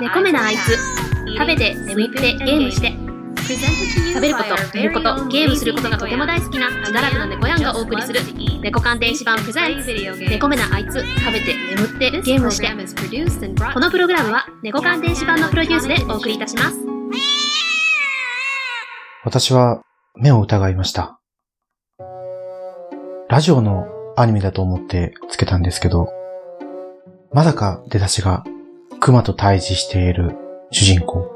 [0.00, 0.76] 猫目なあいつ
[1.36, 2.92] 食べて眠ってゲームして
[4.12, 8.20] 食べること寝ることゲームすることがとても大好きな自堕落な猫やんがお送りする
[8.62, 12.68] 猫鑑電子版プレゼンツ猫目なあいつ食べて眠ってゲームして
[13.72, 16.76] このプログラムは猫鑑電子版のプロデュースでお送りいたします
[19.24, 19.80] 私は
[20.16, 21.18] 目を疑いました。
[23.30, 26.08] ラジオのアニメだと思ってつけたんですけど、
[27.32, 28.44] まさか出だしが
[29.04, 30.34] 熊と対峙している
[30.70, 31.30] 主人公。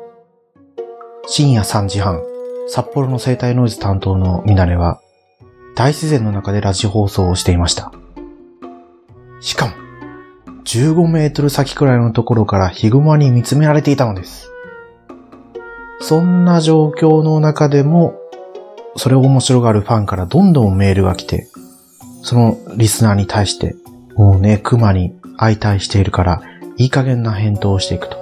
[1.27, 2.22] 深夜3時半、
[2.66, 5.02] 札幌の生態ノイズ担当のミナレは、
[5.77, 7.92] 大自然の中でラジ放送をしていました。
[9.42, 9.72] しかも、
[10.64, 14.50] 15メートル先くらいのところからヒグマに見つめられていたのです。
[16.00, 18.14] そんな状況の中でも、
[18.96, 21.50] それを面白がるファンからどんどんメールが来て、
[22.22, 23.77] そのリスナーに対して、
[24.16, 26.42] もうね、熊に相対しているから、
[26.80, 28.16] いい加減な返答をしていくと。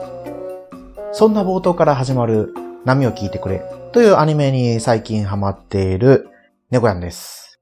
[1.13, 2.55] そんな冒頭から始まる
[2.87, 3.63] 波を聞いてくれ
[3.93, 6.31] というアニメに最近ハマっている
[6.71, 7.61] 猫やんです。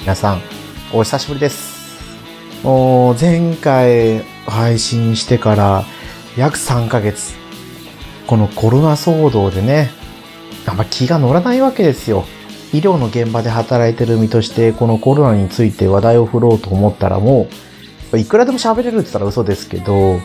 [0.00, 0.40] 皆さん、
[0.92, 2.00] お久しぶりです。
[2.64, 5.84] もう前回配信してから
[6.36, 7.34] 約3ヶ月。
[8.26, 9.90] このコロナ騒動でね、
[10.66, 12.24] あんま気が乗らないわけですよ。
[12.72, 17.63] 医療の現場で働いてる身として、このコロナについて話題を振ろうと思ったらもう、
[18.16, 20.18] いくらでも喋れるって言ったら嘘ですけど、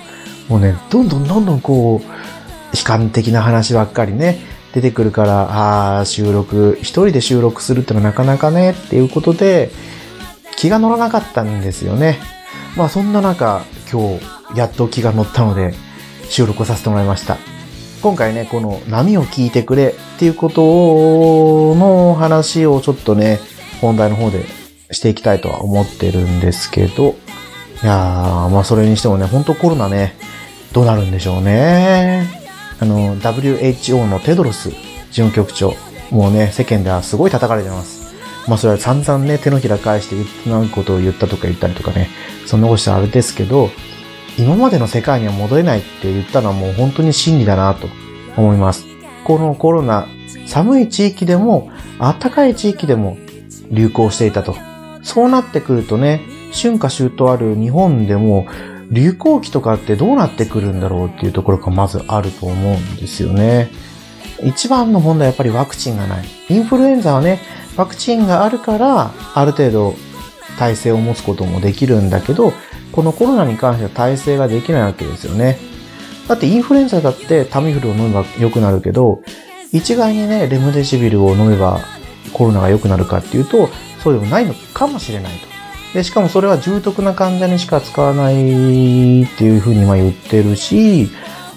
[0.47, 4.39] もうね、どんどんどんどんこう、悲観的な話ばっかりね、
[4.73, 9.71] 出てくるから、ああ、収録、一人で収録するってのはなかなかね、っていうことで、
[10.57, 12.19] 気が乗らなかったんですよね。
[12.75, 15.73] まあそんな中、今日、やっと気が乗ったので、
[16.29, 17.37] 収録をさせてもらいました。
[18.01, 20.63] 今回ね、この波を聞いてくれっていうこと
[21.71, 23.39] をの話をちょっとね、
[23.81, 24.45] 本題の方で
[24.91, 27.15] していきたいとは思ってるんですけど、
[27.81, 30.15] いやー、まあそれにしてもね、本当コロナね、
[30.73, 32.27] どうなるんでしょうね。
[32.79, 34.77] あの、WHO のテドロス事
[35.11, 35.73] 務局長、
[36.11, 38.15] もうね、世間ではすごい叩かれてます。
[38.47, 42.09] まあそれは散々ね、手のひら返して言ってないことを言ったとか言ったりとかね、
[42.45, 43.69] そんなことしたらあれですけど、
[44.37, 47.87] 今までの世界には戻れないって言ったのはもう本当に真理だなと
[48.35, 48.85] 思います。
[49.23, 50.07] このコロナ、
[50.47, 53.17] 寒い地域でも、暖かい地域でも
[53.71, 54.55] 流行していたと。
[55.01, 56.21] そうなってくるとね、
[56.51, 58.47] 春夏秋冬ある日本でも、
[58.91, 63.69] 流行期とかってどうなってくるんだろうっていうところがまずあると思うんですよね。
[64.43, 66.25] 一番の問題はやっぱりワクチンがない。
[66.49, 67.39] インフルエンザはね、
[67.75, 69.95] ワクチンがあるから、ある程度
[70.57, 72.53] 体制を持つこともできるんだけど、
[72.91, 75.59] このコロナに関しては体制ができないわけですよね。
[76.27, 79.21] だってインフルエンザだってタミフルを飲めば良くなるけど、
[79.71, 81.79] 一概にね、レムデシビルを飲めば
[82.33, 83.69] コロナが良くなるかっていうと、
[84.03, 85.48] そうでもないのかもしれないと。
[85.93, 91.09] で、しかもそれは重篤な患者にしか使わないっていうふうに今言ってるし、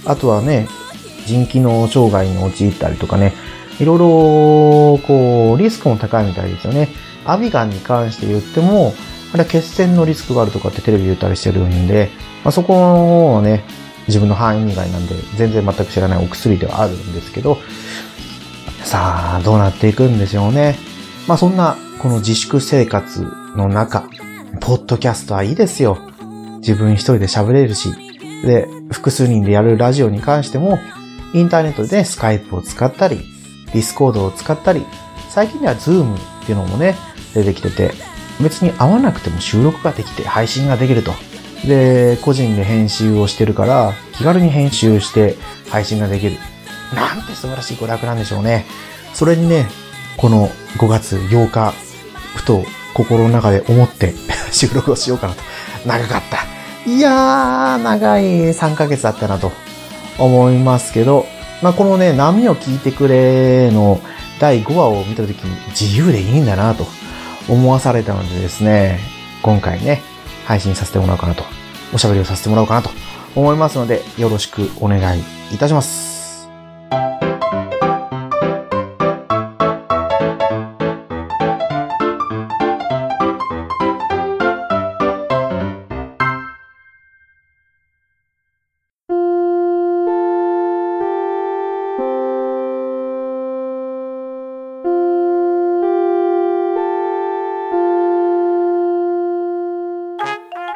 [0.04, 0.69] あとはね、
[1.26, 3.32] 腎機能障害に陥ったりとかね、
[3.78, 4.04] いろいろ、
[5.06, 6.88] こう、リスクも高いみたいですよね。
[7.25, 8.94] アビガンに関して言っても、
[9.32, 12.10] あれは血栓のリスクがあるとかってテレビで言ったりしてるんで、
[12.44, 13.64] まあ、そこはね、
[14.09, 17.59] 自分の範囲以外なんで、全然全く知らないお薬ではあるんですけど、
[18.84, 20.76] さあ、どうなっていくんでしょうね。
[21.28, 23.26] まあそんな、この自粛生活
[23.56, 24.09] の中、
[24.60, 25.98] ポッドキャストはいいですよ。
[26.58, 27.92] 自分一人で喋れるし、
[28.44, 30.78] で、複数人でやるラジオに関しても、
[31.34, 33.24] インターネットでスカイプを使ったり、
[33.72, 34.84] ディスコードを使ったり、
[35.30, 36.96] 最近ではズームっていうのもね、
[37.34, 37.92] 出てきてて、
[38.40, 41.12] 別に会わなくても収録ができて配信ができると。
[41.66, 45.36] で、個人で編集をしてるから、気軽に編集して
[45.70, 46.36] 配信ができる。
[46.94, 48.66] なんて素晴らしい娯楽なんでしょうね。
[49.14, 49.69] それにね、
[50.16, 50.48] この
[50.78, 51.72] 5月8日、
[52.34, 52.64] ふと
[52.94, 54.14] 心の中で思って
[54.52, 55.42] 収録をしようかなと。
[55.86, 56.38] 長かった。
[56.90, 59.52] いやー、長い3ヶ月だったなと
[60.18, 61.26] 思いますけど、
[61.62, 64.00] まあ、このね、波を聞いてくれの
[64.40, 66.87] 第5話を見たときに自由でいいんだなと
[67.49, 68.99] 思わされたのでですね、
[69.43, 70.02] 今回ね、
[70.44, 71.44] 配信させてもらおうかなと、
[71.94, 72.90] おしゃべりをさせてもらおうかなと
[73.37, 75.22] 思いますので、よろしくお願い
[75.52, 76.12] いたします。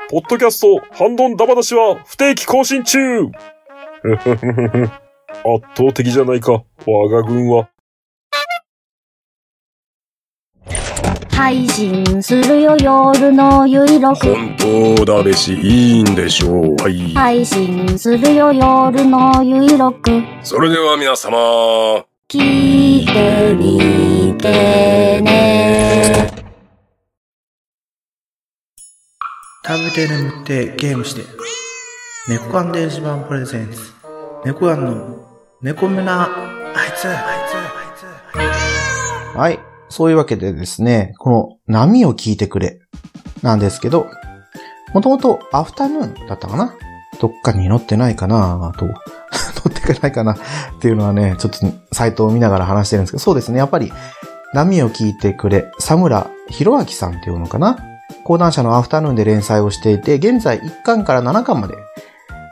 [0.09, 3.33] ポッドキャスト、ハンドンダバなしは不定期更新中 圧
[5.77, 7.69] 倒的じゃないか、我が軍は。
[11.33, 14.57] 配信するよ夜のゆいろく本
[14.97, 16.77] 当だべし、いいんでしょう。
[16.83, 17.13] はい。
[17.13, 21.37] 配信するよ夜のゆいろくそれでは皆様、
[22.29, 25.56] 聞いてみてね
[29.67, 31.23] 食べて眠ってゲームして。
[32.29, 33.93] 猫缶電子版プレゼンツ。
[34.45, 35.27] 猫缶の
[35.61, 39.37] 猫目なあいつ、あいつ、あいつ。
[39.37, 39.59] はい。
[39.89, 42.79] そういうわけでですね、この波を聞いてくれ
[43.43, 44.07] なんですけど、
[44.95, 46.77] もともとアフタヌーンだったかな？
[47.21, 48.73] どっかに載ってないかな？
[48.79, 48.87] と。
[49.69, 50.35] 載ってかないかな？
[50.35, 50.37] っ
[50.81, 51.59] ていうのはね、ちょっと
[51.93, 53.93] サイトを見ながら話してるんですけど、そうですね、やっぱり
[54.55, 57.77] 波を聞いてくれ、佐村博明さんっていうのかな？
[58.25, 61.77] 講談社のアフタヌーンで連載をしていて、現在1巻から7巻まで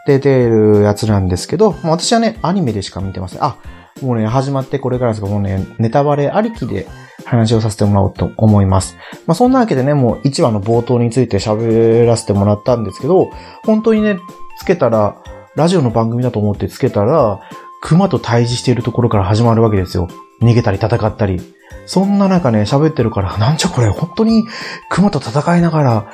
[0.06, 3.44] 出てるやつなんですけど、私はね、アニメでしか見てません。
[3.44, 3.56] あ、
[4.02, 6.86] もうね、始まってこれからですが、もうね、ネタバレありきで
[7.24, 8.96] 話をさせてもらおうと思います。
[9.26, 13.30] まあそんなわけでね、もう1話の冒頭について喋らせてもらったんですけど、
[13.64, 14.18] 本当にね、
[14.58, 15.16] つけたら、
[15.56, 17.40] ラジオの番組だと思ってつけたら、
[17.80, 20.08] 熊と対峙しているところから始まるわけですよ。
[20.42, 21.40] 逃げたり戦ったり。
[21.86, 24.44] そんな中ね、喋ってるから、なんじゃこれ、本当に
[24.90, 26.06] 熊と戦いながら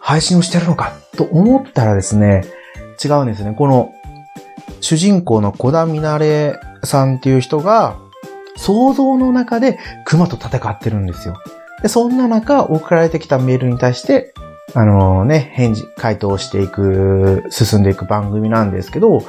[0.00, 2.44] 配信をしてるのかと思ったらですね、
[3.02, 3.54] 違うんですね。
[3.56, 3.92] この
[4.80, 7.96] 主人公の小田みなれさんっていう人が
[8.56, 11.34] 想像の中で熊と戦ってるんですよ。
[11.82, 14.34] で、そんな中送られてきたメールに対して、
[14.74, 19.22] あのね、返事、回答していく、進んでいく番組なんですけど、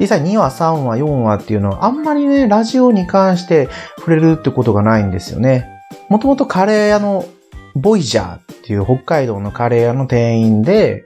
[0.00, 3.68] 実際2話、3話、4話っていうのはあんまりね、ラジオに関して
[3.98, 5.68] 触れるってことがないんですよね。
[6.08, 7.26] もともとカレー屋の
[7.76, 11.04] ボイジャーっていう北海道のカレー屋の店員で、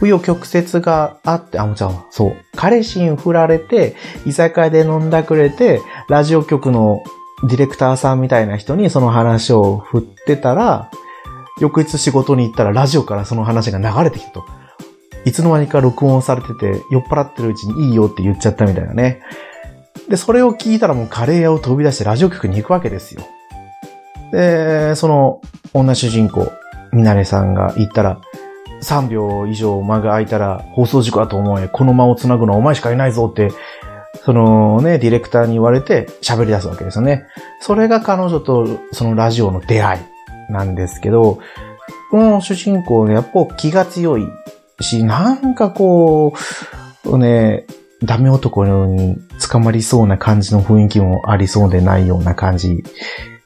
[0.00, 2.36] 不与曲折があって、あ、もちろん、そう。
[2.56, 3.94] 彼氏に振られて、
[4.26, 7.02] 居酒屋で飲んだくれて、ラジオ局の
[7.48, 10.90] ディレクターさんみたいな人にその話を振ってたら、
[11.60, 14.44] 翌日仕事に行ったらラジオからその話が流れてきたと。
[15.24, 19.20] いつの間にか録音されてて、酔っ払ってるうちにいいよって言っちゃったみたいなね。
[20.08, 23.22] で、それを聞いたらもうカレー屋を飛び出してラジオ局に行くわけですよ。
[24.32, 25.40] で、その
[25.72, 26.52] 女主人公、
[26.92, 28.20] みなれさんが言ったら、
[28.82, 33.50] 3秒以上間が空いたら放送事故だと思え、この間を繋ぐのはお前しかいないぞって、
[34.24, 37.26] そのね、ディレクターに言われて喋り出すわけですよね。
[37.60, 41.38] それが彼女とそのラジオの出会いなんですけど、
[42.10, 44.28] この主人公ね、やっぱ気が強い
[44.80, 46.34] し、なんかこ
[47.04, 47.66] う、ね、
[48.02, 49.16] ダメ男に
[49.50, 52.84] 捕まりそうな感じの雰囲気もありそうでないような感じ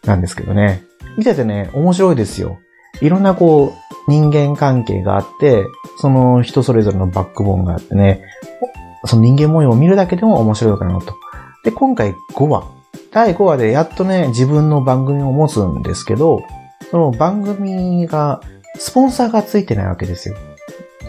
[0.04, 0.82] なんですけどね。
[1.16, 2.58] 見ててね、面白いですよ。
[3.00, 5.64] いろんなこう、人間関係があって、
[6.00, 8.22] その人それぞれのバックボーンがあってね、
[9.04, 11.14] その人間模様を見るだけでも面白いかなと。
[11.64, 12.64] で、今回5話。
[13.12, 16.40] 第5話でやっとね、自分の番組を持つんですけど、
[16.90, 18.40] その番組が、
[18.78, 20.36] スポンサーがついてないわけですよ。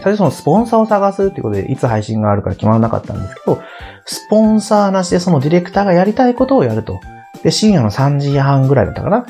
[0.02, 3.62] 最初そのスポンサーを探すっていうことで、いつ配信があるか決まらなかったんですけど、
[4.06, 7.00] スポンサーなしでそのディレクターがやりたいことをやると。
[7.42, 9.26] で、深夜の3時半ぐらいだったかな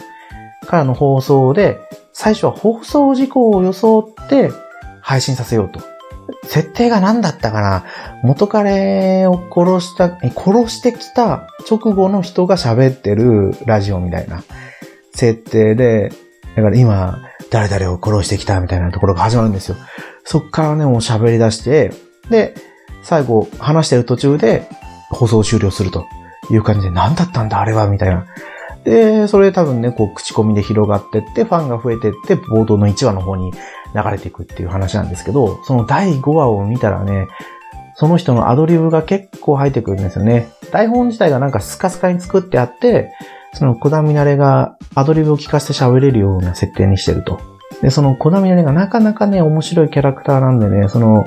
[0.67, 1.79] からの放送で、
[2.13, 4.51] 最初は放送事故を装って
[5.01, 5.81] 配信させようと。
[6.45, 7.85] 設定が何だったかな
[8.23, 14.43] 元彼を殺した、殺してきた直後の人が喋ってるラジオみたいな
[15.13, 16.11] 設定で、
[16.57, 17.19] だから今、
[17.51, 19.77] 誰々を殺してきたみたいなところが始まるんですよ。
[20.25, 21.93] そっからね、もう喋り出して、
[22.31, 22.55] で、
[23.03, 24.69] 最後、話してる途中で
[25.11, 26.07] 放送終了すると
[26.51, 28.27] いう感じで、何だったんだあれはみたいな。
[28.85, 37.29] で、それ多分ね、こう、口コミで広がってって、ファンが増えてって、冒頭の1話の方に流れていくっていう話なんですけど、その第5話を見たらね、
[37.97, 40.49] その人のアドリブが結構入ってくるんですよね。
[40.71, 43.13] 台本自体がなんかスカスカに作ってあって、
[43.53, 47.41] その小田みなれがアドリブを聞かせて喋れるような設定にしてると。
[47.83, 51.25] で、その小田みなれがなかなかね、面白いキャラクターなんでね、その、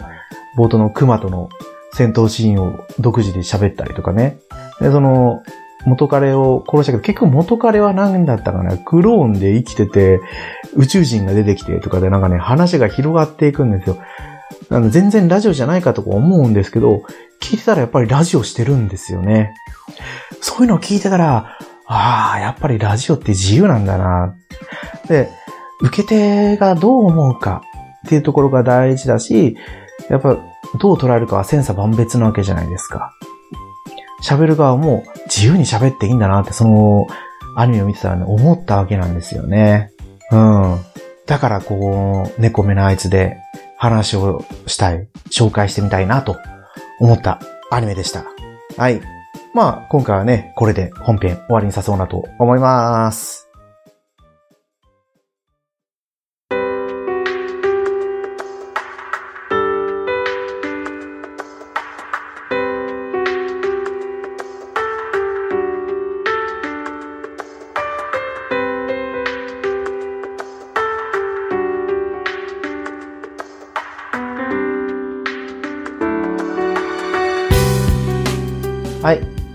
[0.57, 1.49] 冒頭の熊との
[1.93, 4.37] 戦闘シーンを独自で喋ったりとかね。
[4.79, 5.43] で、その、
[5.85, 10.21] 元彼を殺したけど、結局元彼は何だったかなクローンで生きてて、
[10.75, 13.97] 宇宙人が出てきてとかでなんかね、話が広がっていくんですよ。
[14.69, 17.03] なので全然ラジオじゃないかとか思うんですけど、
[17.41, 19.53] 聞いてたらやっぱりラジオしてるんですよね。
[20.39, 24.35] そういうのを聞いてたら、ああ、やっぱりラジオって自由なんだな。
[25.09, 25.29] で、
[25.83, 27.61] 受け手がどう思うか
[28.05, 29.57] っていうところが大事だし、
[30.09, 30.37] やっぱ
[30.79, 33.13] どう捉えるかは千差万別なわけじゃないですか。
[34.23, 37.07] 喋る側も自由に喋っていいんだなって、その
[37.55, 39.91] アニメを見てたらね、思ったわけなんですよね。
[40.31, 40.79] うん。
[41.25, 43.37] だからこう、猫目のあいつで
[43.77, 46.37] 話をしたい、紹介してみたいなと
[46.99, 48.25] 思ったアニメでした。
[48.77, 49.01] はい。
[49.53, 53.42] まあ、今回はね、これで本編終わりにさそうなと思います。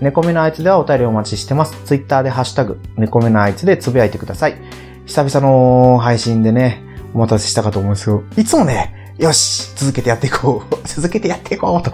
[0.09, 1.79] 猫目のあいつではお便りお待ちしてます。
[1.85, 4.55] ツイッターでハッシュタグ、猫目のあいつでつぶやいてください。
[5.05, 6.81] 久々の配信でね、
[7.13, 11.93] お待たせしたかと思うんですけど、いつもね、よし続けてやっていこう 続けてやっていこうと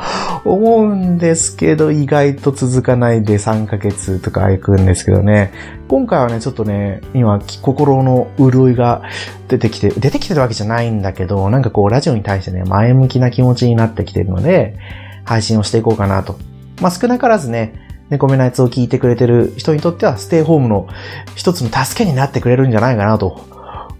[0.49, 5.51] 思うんですけど、意外と続かないで3ヶ月とか空くんですけどね。
[5.89, 9.01] 今回はね、ちょっとね、今、心の潤いが
[9.49, 14.77] 出てきて、出てきてるわけじゃないんだけど、なんかこう、ラジオに対してね、前向きな気持ちになってきてるので、
[15.25, 16.37] 配信をしていこうかなと。
[16.81, 20.87] まあ、少なからずね、猫目のやつを聞いてくれてる人にとっては、ステイホームの
[21.35, 23.41] 一つの助けになってくれるんじゃないかなと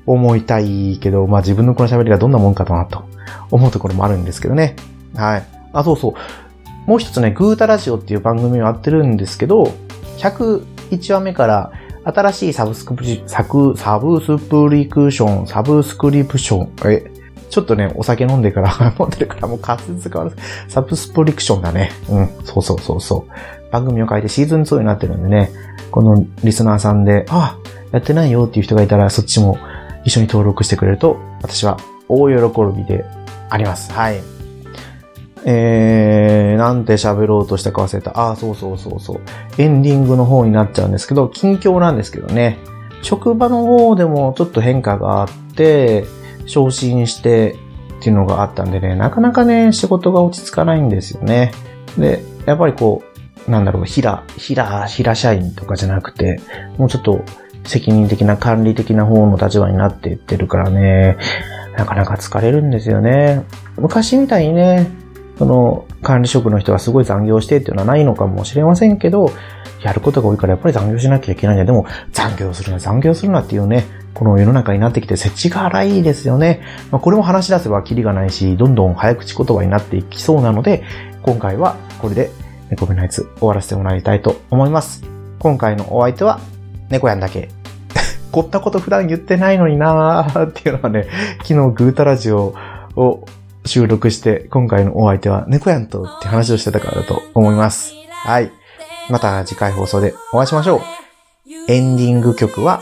[0.06, 3.06] 思いたいけど、まあ自分のこの喋りがどんなもんかなと
[3.52, 4.76] 思うところもあるんですけどね。
[5.16, 5.46] はい。
[5.74, 6.90] あ、そうそう。
[6.90, 9.74] もう一つね、グータラジオっていう番組をやってるんですけど、
[10.18, 11.72] 101話目から
[12.04, 17.12] 新しいサブスクリ、サク、サブスプリクション、サブスクリプション、え、
[17.50, 20.36] ちょっとね、お酒飲んでから、飲んでるからもう滑舌変わる。
[20.68, 21.92] サブスプリクションだね。
[22.10, 23.72] うん、そうそうそうそう。
[23.72, 25.52] 番組を変えてシーズン2になってるんでね、
[25.92, 27.58] このリスナーさんで、あ、
[27.92, 29.58] やってないよっていう人がいたら、そっちも
[30.04, 32.36] 一緒に登録してくれると、私は大喜
[32.76, 33.06] びで
[33.50, 33.92] あります。
[33.92, 34.22] はい。
[35.48, 38.32] えー、なんて喋ろうとしたか忘れた。
[38.32, 39.22] あ、そうそうそうそう。
[39.60, 42.58] エンディングの方になっちゃうんですけど、近況なんですけどね。
[43.04, 46.06] 職場の方でもちょっと変化があって、
[46.46, 47.56] 昇進して
[48.00, 51.52] っていうのがあったんでね、なかなかね、仕事が落ち着かないんですよね。
[51.98, 53.04] で、やっぱりこ
[53.48, 56.40] う、なんだろう、ひら、ひら、ひら社員とかじゃなくて、
[56.78, 57.22] もうちょっと
[57.64, 61.18] 責任的な管理的な方の立場になっていってるからね、
[61.78, 63.44] なかなか疲れるんですよね。
[63.78, 64.88] 昔みたいにね、
[65.38, 69.32] その管理職の人がすごい残業してっていうのはないのかもしれませんけど、
[69.82, 71.66] やることが多いからやっぱり残業しなきゃいけないんだ。
[71.66, 76.62] でも残業するな、残業するなっていうね、この世の中になってきて設置が荒いですよね。
[76.90, 80.84] まあ、これも話し出せばキリがないし、どんどん早口言葉になっていきそうなので、
[81.22, 82.32] 今回はこれで
[82.70, 85.04] 猫目のやつ終わらせてもらいたいと思います。
[85.40, 86.40] 今回のお相手は
[86.90, 87.50] 猫やんだけ。
[88.32, 91.08] こんなこと普段言ってないのになーっていうのはね、
[91.44, 92.56] 昨日グータラジオ
[92.96, 93.26] を
[93.66, 97.94] 収録して、今回のお相手は猫やんとって話をしてたからだと思います。
[98.10, 98.52] はい。
[99.10, 100.82] また次回放送でお会いしましょう。
[101.72, 102.82] エンディング曲は、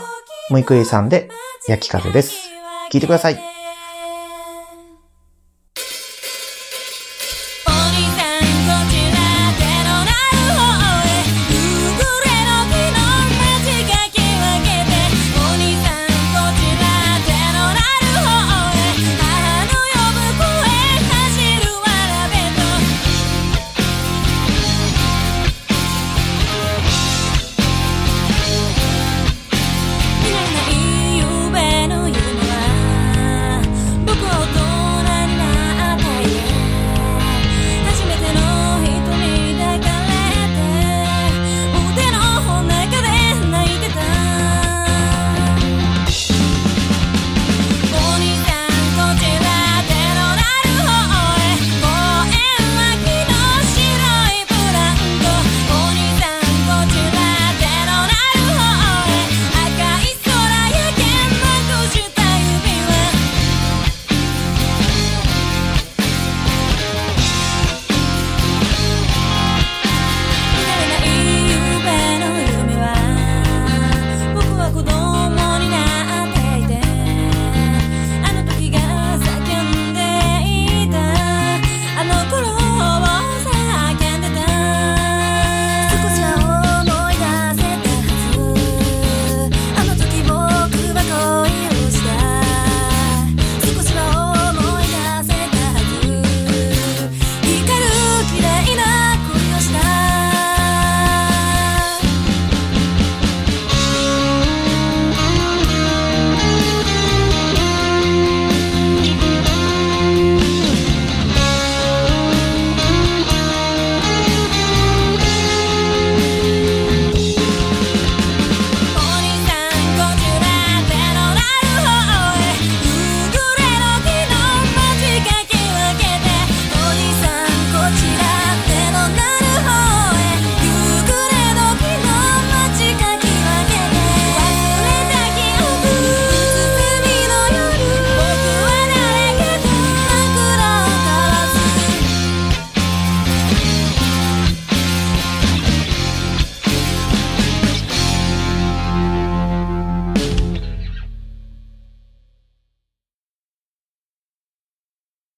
[0.50, 1.30] むいくいさんで
[1.66, 2.34] 焼き風です。
[2.90, 3.53] 聴いてください。